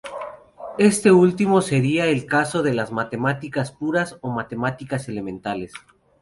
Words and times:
Este 0.79 1.11
último 1.11 1.61
sería 1.61 2.05
el 2.07 2.25
caso 2.25 2.63
de 2.63 2.73
las 2.73 2.91
matemáticas 2.91 3.71
puras 3.71 4.17
o 4.21 4.31
matemáticas 4.31 5.07
elementales. 5.07 5.73